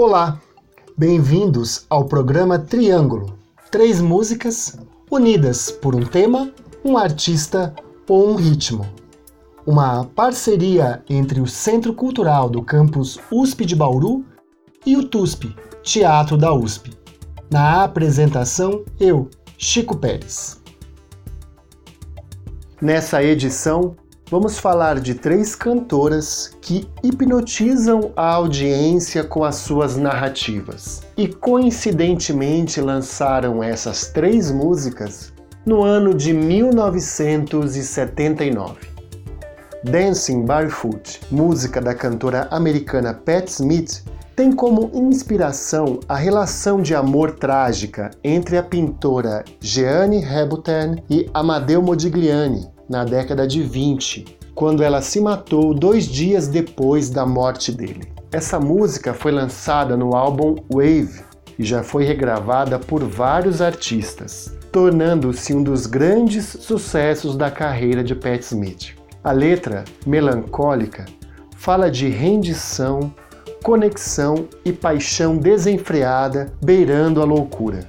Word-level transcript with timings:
Olá, 0.00 0.40
bem-vindos 0.96 1.84
ao 1.90 2.04
programa 2.04 2.56
Triângulo. 2.56 3.36
Três 3.68 4.00
músicas 4.00 4.78
unidas 5.10 5.72
por 5.72 5.92
um 5.92 6.06
tema, 6.06 6.52
um 6.84 6.96
artista 6.96 7.74
ou 8.08 8.30
um 8.30 8.36
ritmo. 8.36 8.86
Uma 9.66 10.04
parceria 10.04 11.02
entre 11.10 11.40
o 11.40 11.48
Centro 11.48 11.92
Cultural 11.92 12.48
do 12.48 12.62
campus 12.62 13.18
USP 13.28 13.64
de 13.64 13.74
Bauru 13.74 14.24
e 14.86 14.96
o 14.96 15.02
TUSP, 15.02 15.52
Teatro 15.82 16.36
da 16.36 16.54
USP. 16.54 16.92
Na 17.50 17.82
apresentação, 17.82 18.84
eu, 19.00 19.28
Chico 19.56 19.96
Pérez. 19.96 20.62
Nessa 22.80 23.20
edição, 23.20 23.96
vamos 24.30 24.58
falar 24.58 25.00
de 25.00 25.14
três 25.14 25.54
cantoras 25.54 26.50
que 26.60 26.86
hipnotizam 27.02 28.12
a 28.14 28.34
audiência 28.34 29.24
com 29.24 29.42
as 29.44 29.54
suas 29.56 29.96
narrativas. 29.96 31.00
E 31.16 31.26
coincidentemente 31.28 32.78
lançaram 32.80 33.62
essas 33.62 34.08
três 34.08 34.50
músicas 34.50 35.32
no 35.64 35.82
ano 35.82 36.12
de 36.14 36.30
1979. 36.32 38.98
Dancing 39.84 40.44
Barefoot, 40.44 41.20
música 41.30 41.80
da 41.80 41.94
cantora 41.94 42.48
americana 42.50 43.14
Pat 43.14 43.46
Smith, 43.48 44.02
tem 44.34 44.50
como 44.52 44.90
inspiração 44.94 46.00
a 46.08 46.16
relação 46.16 46.82
de 46.82 46.92
amor 46.94 47.32
trágica 47.32 48.10
entre 48.22 48.58
a 48.58 48.62
pintora 48.62 49.44
Jeanne 49.60 50.22
Hébuterne 50.22 51.02
e 51.10 51.28
Amadeu 51.32 51.82
Modigliani 51.82 52.77
na 52.88 53.04
década 53.04 53.46
de 53.46 53.62
20, 53.62 54.24
quando 54.54 54.82
ela 54.82 55.00
se 55.00 55.20
matou 55.20 55.74
dois 55.74 56.06
dias 56.06 56.48
depois 56.48 57.10
da 57.10 57.26
morte 57.26 57.70
dele. 57.70 58.08
Essa 58.32 58.58
música 58.58 59.14
foi 59.14 59.30
lançada 59.32 59.96
no 59.96 60.16
álbum 60.16 60.56
Wave 60.72 61.20
e 61.58 61.64
já 61.64 61.82
foi 61.82 62.04
regravada 62.04 62.78
por 62.78 63.02
vários 63.04 63.62
artistas, 63.62 64.54
tornando-se 64.70 65.54
um 65.54 65.62
dos 65.62 65.86
grandes 65.86 66.44
sucessos 66.44 67.34
da 67.36 67.50
carreira 67.50 68.04
de 68.04 68.14
Pat 68.14 68.42
Smith. 68.42 68.94
A 69.24 69.32
letra, 69.32 69.84
melancólica, 70.06 71.06
fala 71.56 71.90
de 71.90 72.08
rendição, 72.08 73.12
conexão 73.62 74.46
e 74.64 74.72
paixão 74.72 75.36
desenfreada 75.36 76.52
beirando 76.62 77.20
a 77.20 77.24
loucura. 77.24 77.80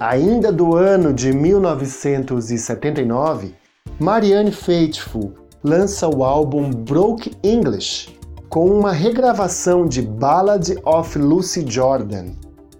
Ainda 0.00 0.50
do 0.52 0.76
ano 0.76 1.12
de 1.12 1.32
1979, 1.32 3.52
Marianne 3.98 4.52
Faithfull 4.52 5.34
lança 5.62 6.08
o 6.08 6.22
álbum 6.24 6.70
Broke 6.70 7.32
English, 7.42 8.16
com 8.48 8.66
uma 8.66 8.92
regravação 8.92 9.86
de 9.86 10.02
Ballad 10.02 10.74
of 10.84 11.18
Lucy 11.18 11.64
Jordan, 11.68 12.32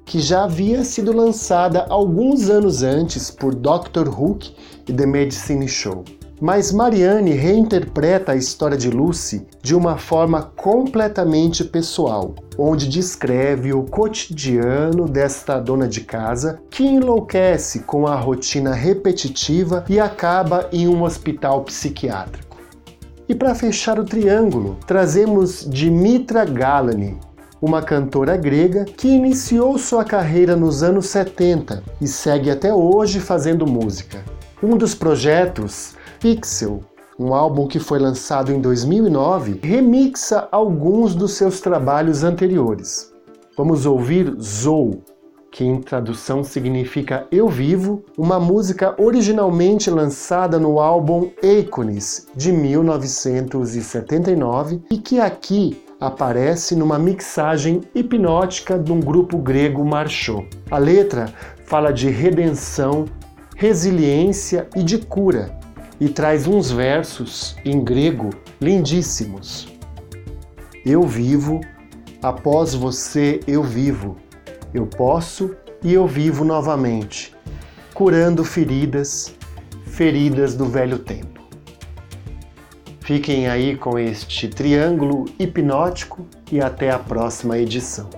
que 0.05 0.21
já 0.21 0.45
havia 0.45 0.85
sido 0.85 1.13
lançada 1.13 1.87
alguns 1.89 2.49
anos 2.49 2.83
antes 2.83 3.31
por 3.31 3.55
Dr. 3.55 4.09
Hook 4.09 4.55
e 4.89 4.93
The 4.93 5.07
Medicine 5.07 5.69
Show. 5.69 6.05
Mas 6.41 6.71
Marianne 6.71 7.33
reinterpreta 7.33 8.31
a 8.31 8.37
história 8.37 8.77
de 8.77 8.89
Lucy 8.89 9.45
de 9.61 9.75
uma 9.75 9.99
forma 9.99 10.43
completamente 10.55 11.65
pessoal, 11.65 12.33
onde 12.57 12.89
descreve 12.89 13.73
o 13.73 13.83
cotidiano 13.83 15.09
desta 15.09 15.59
dona 15.59 15.89
de 15.89 16.03
casa 16.03 16.61
que 16.71 16.85
enlouquece 16.85 17.81
com 17.81 18.07
a 18.07 18.15
rotina 18.15 18.73
repetitiva 18.73 19.85
e 19.89 19.99
acaba 19.99 20.69
em 20.73 20.87
um 20.87 21.03
hospital 21.03 21.65
psiquiátrico. 21.65 22.57
E 23.29 23.35
para 23.35 23.55
fechar 23.55 23.99
o 23.99 24.05
triângulo, 24.05 24.79
trazemos 24.87 25.67
Dimitra 25.69 26.45
Galani, 26.45 27.19
uma 27.61 27.83
cantora 27.83 28.37
grega 28.37 28.85
que 28.85 29.09
iniciou 29.09 29.77
sua 29.77 30.05
carreira 30.05 30.55
nos 30.55 30.85
anos 30.85 31.07
70 31.07 31.83
e 32.01 32.07
segue 32.07 32.49
até 32.49 32.73
hoje 32.73 33.19
fazendo 33.19 33.67
música. 33.67 34.23
Um 34.63 34.77
dos 34.77 34.95
projetos 34.95 35.98
Pixel, 36.21 36.83
um 37.19 37.33
álbum 37.33 37.67
que 37.67 37.79
foi 37.79 37.99
lançado 37.99 38.53
em 38.53 38.61
2009, 38.61 39.61
remixa 39.63 40.47
alguns 40.51 41.15
dos 41.15 41.33
seus 41.33 41.61
trabalhos 41.61 42.25
anteriores. 42.25 43.11
Vamos 43.57 43.87
ouvir 43.87 44.37
Zou, 44.41 45.01
que 45.51 45.65
em 45.65 45.81
tradução 45.81 46.45
significa 46.45 47.27
Eu 47.31 47.49
Vivo, 47.49 48.05
uma 48.17 48.41
música 48.41 48.95
originalmente 49.01 49.91
lançada 49.91 50.59
no 50.59 50.81
álbum 50.81 51.31
Eicones 51.43 52.27
de 52.35 52.51
1979 52.53 54.81
e 54.91 54.99
que 54.99 55.21
aqui 55.21 55.83
aparece 56.01 56.75
numa 56.77 56.99
mixagem 56.99 57.81
hipnótica 57.95 58.79
de 58.79 58.93
um 58.93 59.01
grupo 59.01 59.39
grego 59.39 59.83
Marchou. 59.85 60.47
A 60.71 60.79
letra 60.79 61.33
fala 61.65 61.93
de 61.93 62.09
redenção, 62.09 63.07
resiliência 63.57 64.69
e 64.77 64.85
de 64.85 64.99
cura, 64.99 65.58
e 66.01 66.09
traz 66.09 66.47
uns 66.47 66.71
versos 66.71 67.57
em 67.65 67.83
grego 67.83 68.31
lindíssimos. 68.61 69.69
Eu 70.85 71.03
vivo, 71.03 71.61
após 72.23 72.75
você 72.75 73.41
eu 73.47 73.63
vivo, 73.63 74.17
eu 74.73 74.87
posso 74.87 75.57
e 75.83 75.93
eu 75.93 76.07
vivo 76.07 76.45
novamente, 76.45 77.35
curando 77.95 78.45
feridas, 78.45 79.35
feridas 79.87 80.55
do 80.55 80.67
velho 80.67 80.99
tempo. 80.99 81.39
Fiquem 83.01 83.49
aí 83.49 83.75
com 83.75 83.99
este 83.99 84.49
triângulo 84.49 85.25
hipnótico 85.39 86.27
e 86.53 86.61
até 86.61 86.91
a 86.91 86.99
próxima 86.99 87.59
edição. 87.59 88.11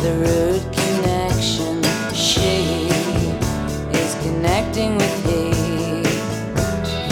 the 0.00 0.14
root 0.14 0.62
connection. 0.72 1.82
She 2.14 2.88
is 3.92 4.14
connecting 4.22 4.96
with 4.96 5.26
me. 5.26 5.52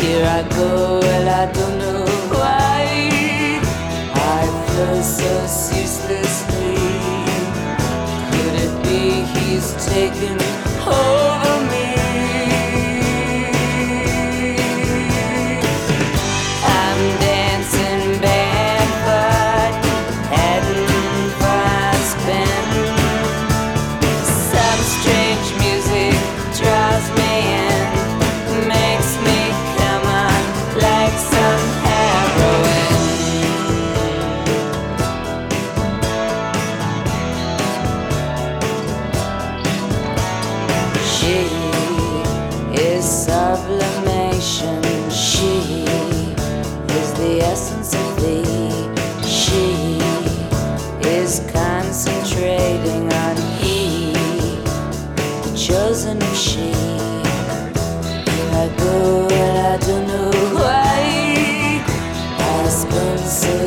Here 0.01 0.25
I 0.25 0.47
go, 0.51 1.01
well, 1.01 1.29
I 1.29 1.53
don't 1.53 1.79
know 1.79 2.05
why. 2.31 3.61
I 4.15 4.43
feel 4.69 5.03
so 5.03 5.47
ceaselessly. 5.47 6.77
Could 8.33 8.55
it 8.65 8.83
be 8.85 9.25
he's 9.35 9.75
taken? 9.87 10.39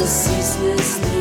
ceaselessly. 0.09 1.18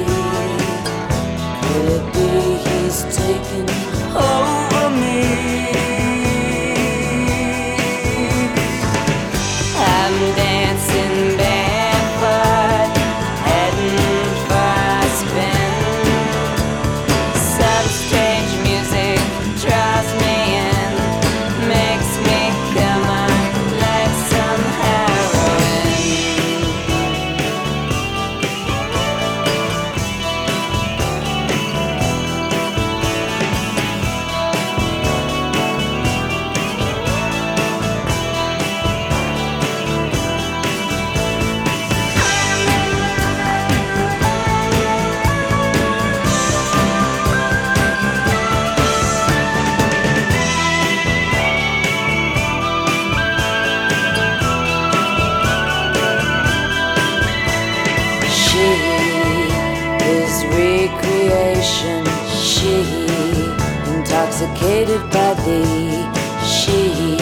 Intoxicated 64.29 65.01
by 65.11 65.35
thee. 65.45 66.05
She 66.45 67.17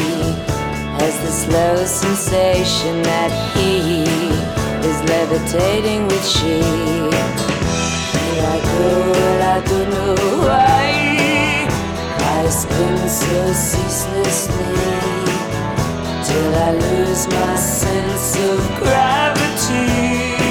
has 0.98 1.14
the 1.20 1.30
slow 1.30 1.84
sensation 1.84 3.02
that 3.02 3.30
he 3.54 4.02
is 4.88 4.98
levitating 5.08 6.06
with 6.08 6.26
she. 6.26 6.60
I 8.38 8.60
go, 8.60 9.12
I 9.40 9.60
don't 9.64 9.90
know 9.90 10.14
why 10.46 11.68
I 12.18 12.48
spin 12.48 13.08
so 13.08 13.52
ceaselessly 13.52 14.66
till 16.26 16.54
I 16.54 16.72
lose 16.72 17.28
my 17.28 17.56
sense 17.56 18.36
of 18.36 18.58
gravity. 18.78 20.45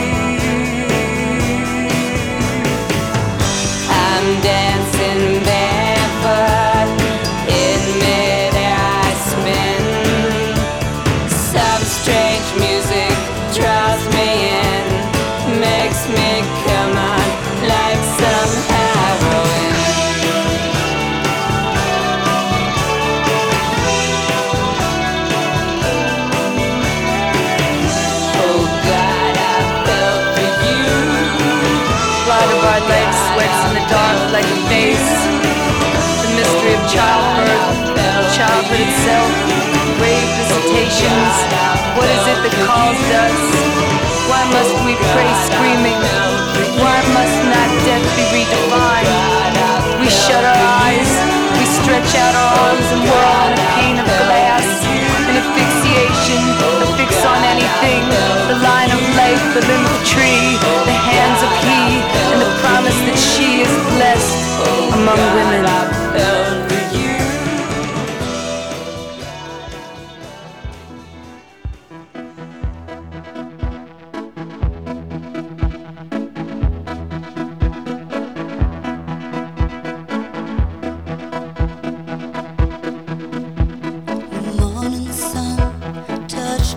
Like 34.35 34.51
a 34.51 34.61
face. 34.67 35.11
The 36.19 36.29
mystery 36.35 36.75
of 36.75 36.83
childbirth, 36.91 37.95
childhood 38.35 38.83
itself, 38.83 39.31
grave 39.95 40.27
visitations. 40.35 41.35
What 41.95 42.11
is 42.11 42.23
it 42.27 42.39
that 42.43 42.55
calls 42.67 42.99
us? 43.15 43.39
Why 44.27 44.43
must 44.51 44.75
we 44.83 44.99
pray 45.15 45.31
screaming? 45.47 45.99
Why 46.83 46.99
must 47.15 47.37
not 47.47 47.69
death 47.87 48.03
be 48.19 48.27
redefined? 48.35 50.03
We 50.03 50.11
shut 50.11 50.43
our 50.43 50.63
eyes, 50.83 51.11
we 51.55 51.63
stretch 51.79 52.11
out 52.19 52.35
our 52.35 52.51
arms 52.67 52.87
and 52.91 53.01
whirl 53.07 53.39
in 53.47 53.55
a 53.55 53.63
pane 53.79 53.97
of 54.03 54.05
glass. 54.05 54.24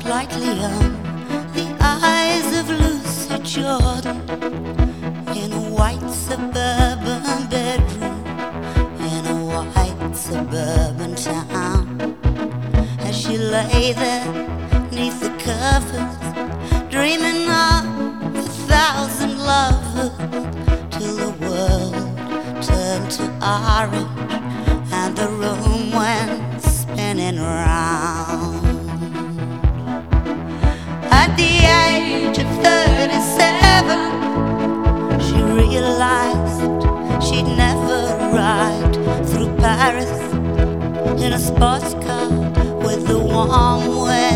Touched 0.08 0.32
lightly 0.32 0.64
on 0.64 1.52
the 1.52 1.76
eyes 1.80 2.58
of 2.58 2.68
Lucy 2.70 3.38
Jordan 3.42 4.20
in 5.36 5.52
a 5.52 5.64
white 5.76 6.10
suburban 6.10 7.48
bedroom 7.50 8.24
in 9.00 9.26
a 9.26 9.44
white 9.44 10.16
suburban 10.16 11.14
town. 11.14 12.16
As 13.00 13.16
she 13.16 13.36
lay 13.36 13.92
there 13.92 14.26
neath 14.90 15.20
the 15.20 15.30
covers, 15.44 16.90
dreaming 16.90 17.48
of 17.48 18.36
a 18.36 18.48
thousand 18.66 19.38
lovers, 19.38 20.16
till 20.90 21.16
the 21.16 21.32
world 21.46 22.62
turned 22.62 23.10
to 23.10 23.24
orange 23.42 24.17
a 41.38 41.40
sports 41.40 41.94
car 42.04 42.28
with 42.84 43.06
the 43.06 43.16
warm 43.16 43.86
wind 44.02 44.27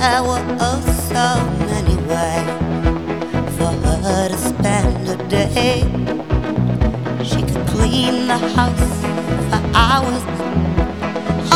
there 0.00 0.22
were 0.22 0.40
so 1.12 1.28
many 1.68 1.96
ways 2.08 2.48
for 3.56 3.72
her 4.04 4.28
to 4.30 4.38
spend 4.38 5.08
a 5.08 5.16
day. 5.28 5.84
She 7.22 7.40
could 7.42 7.66
clean 7.68 8.26
the 8.26 8.38
house 8.56 8.94
for 9.50 9.60
hours 9.76 10.24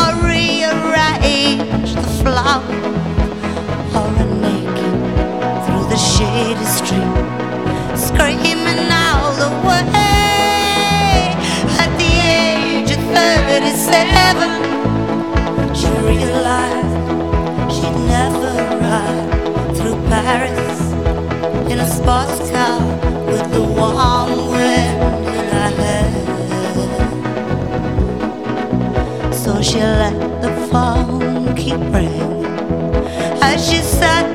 or 0.01 0.11
rearrange 0.29 1.91
the 1.95 2.09
flowers 2.21 2.85
or 3.97 4.09
a 4.23 4.25
naked 4.45 4.95
through 5.65 5.85
the 5.93 5.97
shady 5.97 6.67
street, 6.77 7.15
screaming 7.97 8.91
all 8.91 9.33
the 9.43 9.49
way. 9.67 11.33
At 11.81 11.91
the 11.97 12.11
age 12.37 12.91
of 12.91 13.01
37, 13.09 14.49
she 15.73 15.89
realized 16.05 16.84
ride 18.95 19.75
through 19.75 19.97
Paris 20.11 20.79
in 21.71 21.77
a 21.79 21.87
sports 21.97 22.37
car 22.51 22.79
with 23.31 23.45
the 23.55 23.63
warm 23.77 24.31
wind 24.53 24.99
in 25.37 25.45
her 25.55 25.71
hair. 25.79 26.11
So 29.43 29.51
she 29.61 29.79
let 30.01 30.17
the 30.43 30.51
phone 30.69 31.55
keep 31.61 31.81
ringing 31.95 32.35
as 33.49 33.57
she 33.67 33.79
sat 33.99 34.25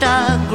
dog. 0.00 0.49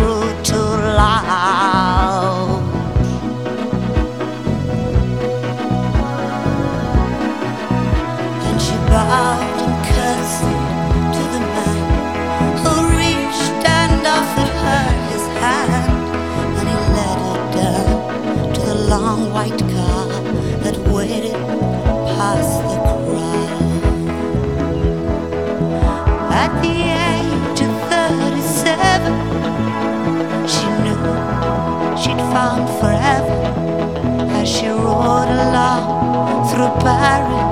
expiring. 36.86 37.45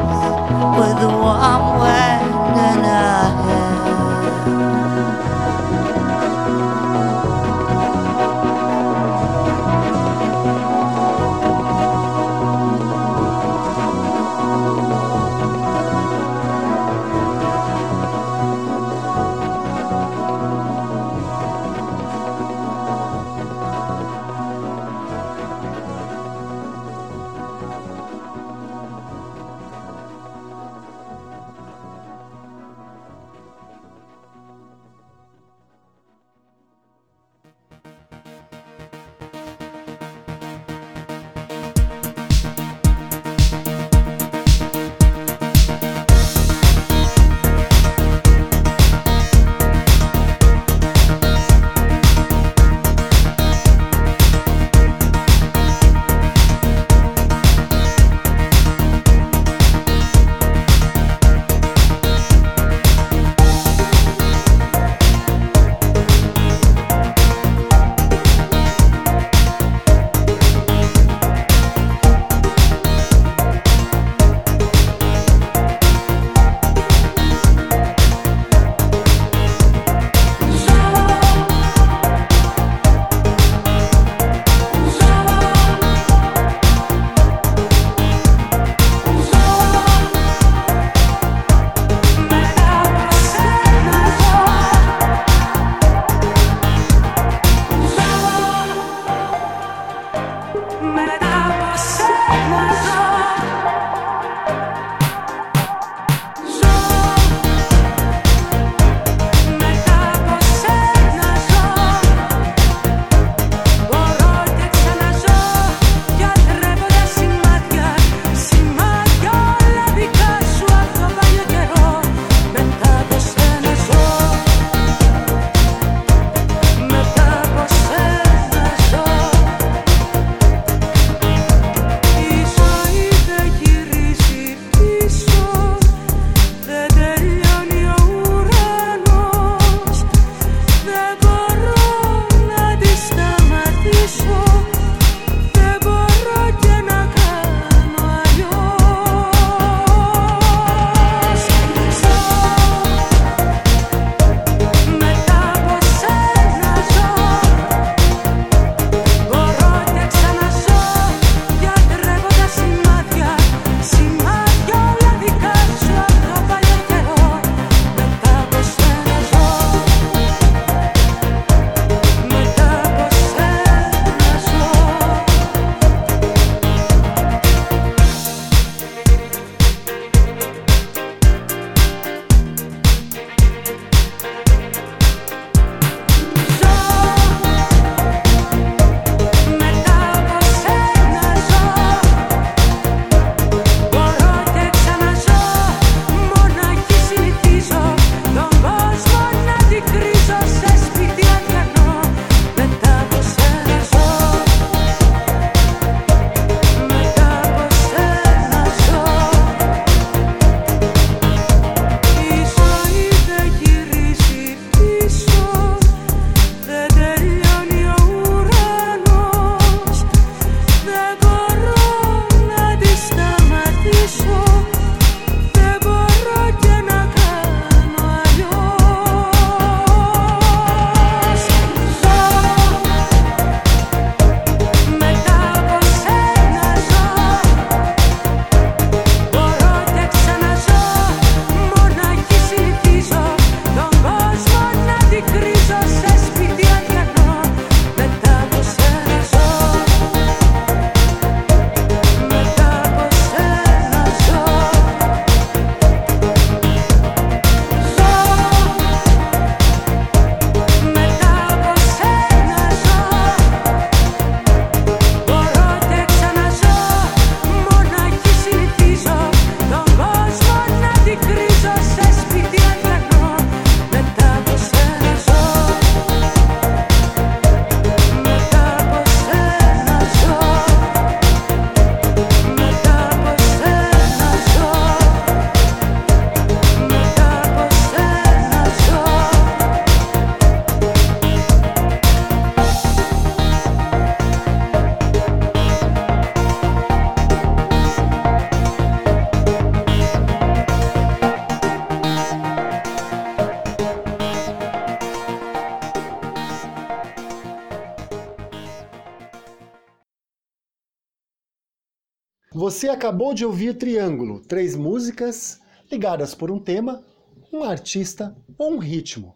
Você 312.63 312.87
acabou 312.87 313.33
de 313.33 313.45
ouvir 313.45 313.77
Triângulo, 313.77 314.39
três 314.39 314.73
músicas 314.73 315.59
ligadas 315.91 316.33
por 316.33 316.49
um 316.49 316.57
tema, 316.57 317.03
um 317.51 317.61
artista 317.61 318.33
ou 318.57 318.75
um 318.75 318.77
ritmo. 318.77 319.35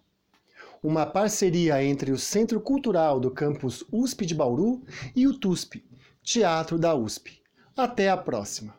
Uma 0.82 1.06
parceria 1.06 1.84
entre 1.84 2.14
o 2.14 2.18
Centro 2.18 2.62
Cultural 2.62 3.20
do 3.20 3.30
campus 3.30 3.84
USP 3.92 4.26
de 4.26 4.34
Bauru 4.34 4.82
e 5.14 5.28
o 5.28 5.38
TUSP, 5.38 5.84
Teatro 6.24 6.80
da 6.80 6.96
USP. 6.96 7.42
Até 7.76 8.10
a 8.10 8.16
próxima! 8.16 8.74